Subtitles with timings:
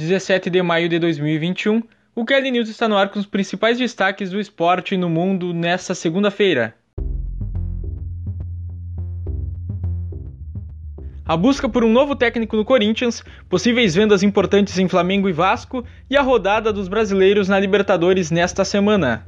[0.00, 1.82] 17 de maio de 2021.
[2.14, 5.94] O Kelly News está no ar com os principais destaques do esporte no mundo nesta
[5.94, 6.74] segunda-feira.
[11.26, 15.84] A busca por um novo técnico no Corinthians, possíveis vendas importantes em Flamengo e Vasco
[16.08, 19.26] e a rodada dos brasileiros na Libertadores nesta semana.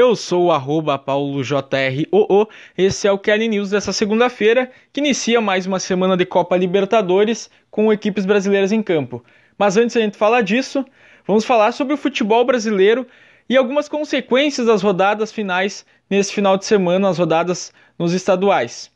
[0.00, 5.66] Eu sou o arroba paulojroo, esse é o Kelly News dessa segunda-feira, que inicia mais
[5.66, 9.22] uma semana de Copa Libertadores com equipes brasileiras em campo.
[9.58, 10.86] Mas antes de a gente falar disso,
[11.26, 13.06] vamos falar sobre o futebol brasileiro
[13.46, 18.90] e algumas consequências das rodadas finais nesse final de semana, as rodadas nos estaduais.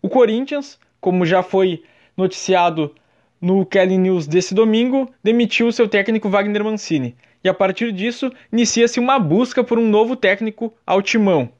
[0.00, 1.82] O Corinthians, como já foi
[2.16, 2.94] noticiado
[3.38, 9.00] no Kelly News desse domingo, demitiu seu técnico Wagner Mancini e a partir disso inicia-se
[9.00, 11.50] uma busca por um novo técnico ao timão.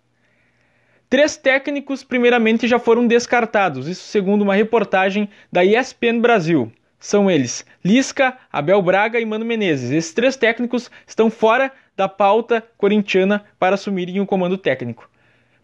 [1.09, 6.71] Três técnicos, primeiramente, já foram descartados, isso segundo uma reportagem da ESPN Brasil.
[7.01, 9.91] São eles Lisca, Abel Braga e Mano Menezes.
[9.91, 15.11] Esses três técnicos estão fora da pauta corintiana para assumirem o comando técnico.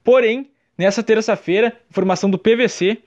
[0.02, 2.98] Porém, nessa terça-feira, informação do PVC,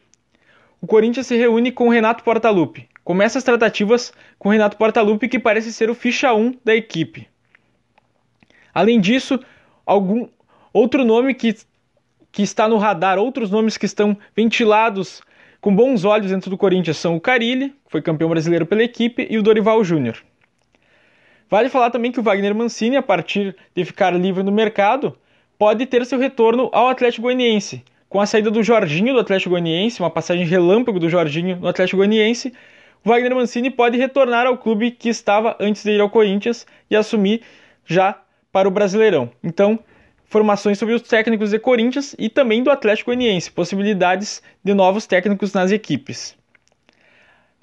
[0.82, 5.74] o Corinthians se reúne com Renato Portaluppi, começa as tratativas com Renato Portaluppi, que parece
[5.74, 7.28] ser o ficha 1 da equipe.
[8.72, 9.40] Além disso,
[9.84, 10.28] algum
[10.72, 11.56] outro nome que,
[12.32, 15.24] que está no radar, outros nomes que estão ventilados
[15.60, 19.26] com bons olhos dentro do Corinthians são o Carilli, que foi campeão brasileiro pela equipe,
[19.28, 20.16] e o Dorival Júnior.
[21.50, 25.18] Vale falar também que o Wagner Mancini, a partir de ficar livre no mercado,
[25.58, 27.84] pode ter seu retorno ao Atlético Goianiense.
[28.08, 31.98] Com a saída do Jorginho do Atlético Goianiense, uma passagem relâmpago do Jorginho no Atlético
[31.98, 32.54] Goianiense,
[33.04, 37.42] Wagner Mancini pode retornar ao clube que estava antes de ir ao Corinthians e assumir
[37.86, 39.30] já para o Brasileirão.
[39.44, 39.80] Então,
[40.28, 45.54] informações sobre os técnicos de Corinthians e também do Atlético Goianiense, possibilidades de novos técnicos
[45.54, 46.36] nas equipes.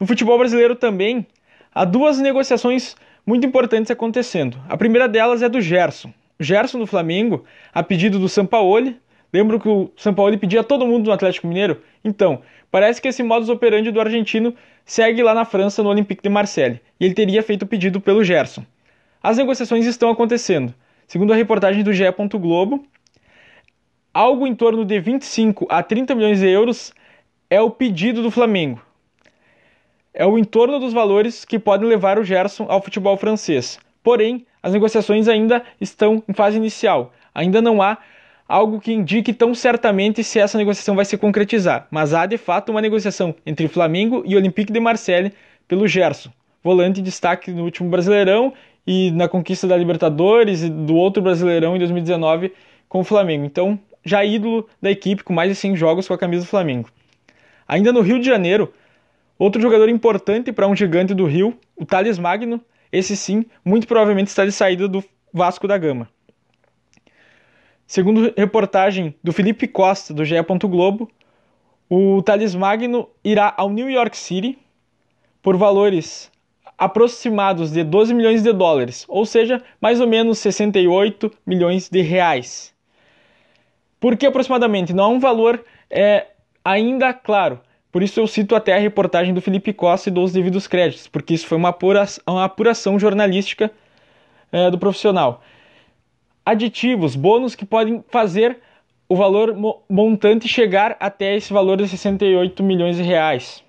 [0.01, 1.27] No futebol brasileiro também
[1.75, 4.59] há duas negociações muito importantes acontecendo.
[4.69, 6.13] A primeira delas é do Gerson.
[6.39, 8.99] O Gerson do Flamengo, a pedido do Sampaoli,
[9.33, 11.81] lembro que o Sampaoli pedia a todo mundo no Atlético Mineiro?
[12.05, 14.55] Então, parece que esse modus operandi do argentino
[14.85, 18.23] segue lá na França no Olympique de Marseille, e ele teria feito o pedido pelo
[18.23, 18.65] Gerson.
[19.23, 20.73] As negociações estão acontecendo.
[21.07, 22.05] Segundo a reportagem do GE.
[22.35, 22.85] Globo,
[24.13, 26.93] algo em torno de 25 a 30 milhões de euros
[27.51, 28.81] é o pedido do Flamengo.
[30.13, 33.79] É o entorno dos valores que podem levar o Gerson ao futebol francês.
[34.03, 37.13] Porém, as negociações ainda estão em fase inicial.
[37.35, 37.99] Ainda não há
[38.49, 42.71] algo que indique tão certamente se essa negociação vai se concretizar, mas há de fato
[42.71, 45.33] uma negociação entre Flamengo e Olympique de Marseille
[45.67, 46.31] pelo Gerson,
[46.63, 48.53] volante de destaque no último Brasileirão
[48.87, 52.53] e na conquista da Libertadores e do outro Brasileirão em 2019
[52.89, 53.45] com o Flamengo.
[53.45, 56.89] Então, já ídolo da equipe com mais de 100 jogos com a camisa do Flamengo.
[57.67, 58.73] Ainda no Rio de Janeiro,
[59.37, 62.61] outro jogador importante para um gigante do Rio, o Thales Magno,
[62.93, 65.03] esse sim, muito provavelmente está de saída do
[65.33, 66.09] Vasco da Gama.
[67.87, 70.35] Segundo reportagem do Felipe Costa, do GE.
[70.65, 71.09] Globo,
[71.89, 74.59] o Thales Magno irá ao New York City
[75.41, 76.33] por valores
[76.77, 82.75] aproximados de 12 milhões de dólares, ou seja, mais ou menos 68 milhões de reais.
[84.01, 84.93] Por que aproximadamente?
[84.93, 86.27] Não há um valor é,
[86.65, 87.61] ainda claro.
[87.93, 91.07] Por isso eu cito até a reportagem do Felipe Costa e dou os devidos créditos,
[91.07, 93.71] porque isso foi uma apuração, uma apuração jornalística
[94.51, 95.41] é, do profissional
[96.47, 98.59] aditivos, bônus que podem fazer
[99.09, 99.57] o valor
[99.89, 103.65] montante chegar até esse valor de 68 milhões de reais.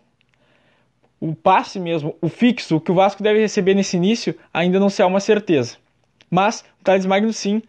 [1.20, 4.90] O passe mesmo, o fixo, o que o Vasco deve receber nesse início, ainda não
[4.90, 5.78] se há uma certeza.
[6.30, 7.62] Mas o Thales Magno sim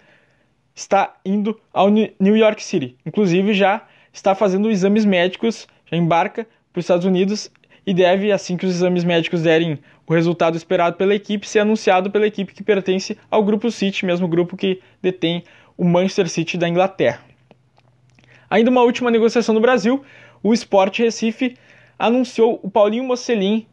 [0.74, 2.96] está indo ao New York City.
[3.06, 7.50] Inclusive já está fazendo exames médicos, já embarca para os Estados Unidos
[7.86, 12.10] e deve, assim que os exames médicos derem o resultado esperado pela equipe ser anunciado
[12.10, 15.44] pela equipe que pertence ao grupo City, mesmo grupo que detém
[15.76, 17.20] o Manchester City da Inglaterra.
[18.48, 20.02] Ainda uma última negociação no Brasil,
[20.42, 21.56] o Sport Recife
[21.98, 23.66] anunciou o Paulinho Mocelin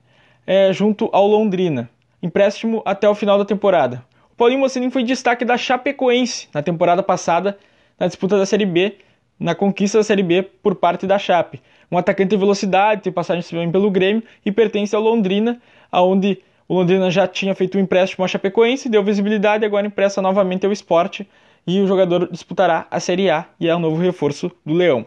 [0.46, 1.90] é, junto ao Londrina,
[2.22, 4.04] empréstimo até o final da temporada.
[4.34, 7.58] O Paulinho Mocelin foi destaque da Chapecoense na temporada passada,
[7.98, 8.98] na disputa da Série B,
[9.40, 11.62] na conquista da Série B por parte da Chape.
[11.92, 15.62] Um atacante de velocidade, tem passagem pelo Grêmio e pertence ao Londrina,
[15.92, 20.66] aonde o Londrina já tinha feito um empréstimo ao Chapecoense, deu visibilidade agora empresta novamente
[20.66, 21.28] ao esporte
[21.68, 25.06] e o jogador disputará a Série A e é o novo reforço do Leão.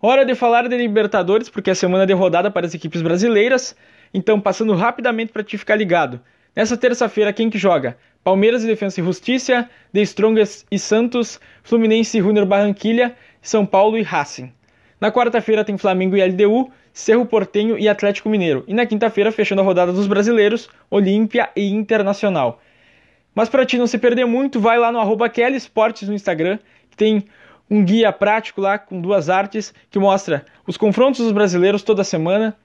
[0.00, 3.74] Hora de falar de Libertadores, porque é semana de rodada para as equipes brasileiras
[4.12, 6.20] Então, passando rapidamente para te ficar ligado.
[6.54, 7.96] Nessa terça-feira, quem que joga?
[8.22, 13.98] Palmeiras e Defensa e Justiça, The Strongest e Santos, Fluminense e Junior Barranquilha, São Paulo
[13.98, 14.50] e Racing.
[14.98, 18.64] Na quarta-feira tem Flamengo e LDU, Cerro Portenho e Atlético Mineiro.
[18.66, 22.60] E na quinta-feira, fechando a rodada dos brasileiros, Olímpia e Internacional.
[23.34, 26.58] Mas para ti não se perder muito, vai lá no arroba Esportes no Instagram,
[26.90, 27.24] que tem
[27.70, 32.56] um guia prático lá com duas artes que mostra os confrontos dos brasileiros toda semana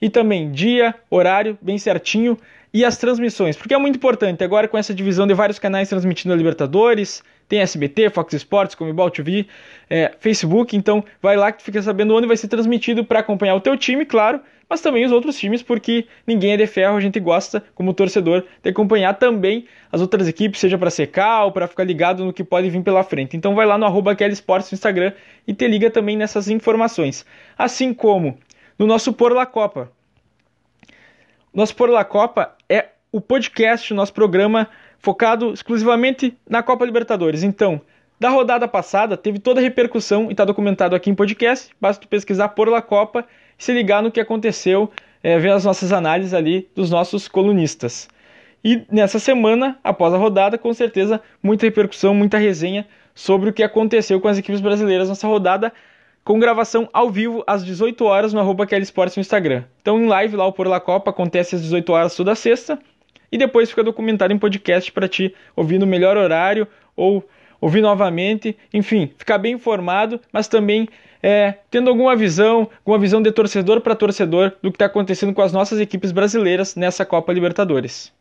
[0.00, 2.38] e também dia, horário, bem certinho
[2.72, 6.32] e as transmissões, porque é muito importante agora com essa divisão de vários canais transmitindo
[6.32, 7.22] a Libertadores,
[7.52, 9.46] tem SBT, Fox Sports, Comebol TV,
[9.90, 13.54] é, Facebook, então vai lá que tu fica sabendo onde vai ser transmitido para acompanhar
[13.54, 14.40] o teu time, claro,
[14.70, 18.42] mas também os outros times, porque ninguém é de ferro, a gente gosta, como torcedor,
[18.62, 22.42] de acompanhar também as outras equipes, seja para secar ou para ficar ligado no que
[22.42, 23.36] pode vir pela frente.
[23.36, 25.12] Então vai lá no arroba no Instagram
[25.46, 27.26] e te liga também nessas informações.
[27.58, 28.38] Assim como
[28.78, 29.92] no nosso Por La Copa.
[31.52, 32.56] Nosso Por La Copa
[33.12, 34.66] o podcast, o nosso programa
[34.98, 37.42] focado exclusivamente na Copa Libertadores.
[37.42, 37.80] Então,
[38.18, 41.70] da rodada passada, teve toda a repercussão e está documentado aqui em podcast.
[41.78, 43.26] Basta tu pesquisar por La Copa
[43.58, 44.90] e se ligar no que aconteceu,
[45.22, 48.08] é, ver as nossas análises ali dos nossos colunistas.
[48.64, 53.62] E nessa semana, após a rodada, com certeza, muita repercussão, muita resenha sobre o que
[53.62, 55.72] aconteceu com as equipes brasileiras nessa rodada,
[56.24, 59.64] com gravação ao vivo às 18 horas no arroba Esportes no Instagram.
[59.82, 62.78] Então, em live lá o Por La Copa acontece às 18 horas toda sexta
[63.32, 67.26] e depois fica documentado em podcast para ti ouvir no melhor horário ou
[67.58, 70.88] ouvir novamente, enfim, ficar bem informado, mas também
[71.22, 75.40] é, tendo alguma visão, alguma visão de torcedor para torcedor do que está acontecendo com
[75.40, 78.12] as nossas equipes brasileiras nessa Copa Libertadores.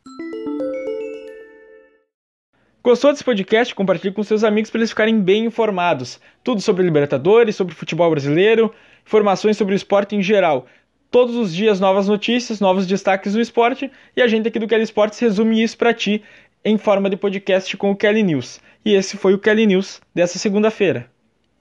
[2.84, 3.76] Gostou desse podcast?
[3.76, 6.20] Compartilhe com seus amigos para eles ficarem bem informados.
[6.44, 8.74] Tudo sobre Libertadores, sobre futebol brasileiro,
[9.06, 10.66] informações sobre o esporte em geral.
[11.12, 14.84] Todos os dias novas notícias, novos destaques no esporte e a gente aqui do Kelly
[14.84, 16.24] Sports resume isso para ti
[16.64, 18.62] em forma de podcast com o Kelly News.
[18.86, 21.12] E esse foi o Kelly News dessa segunda-feira.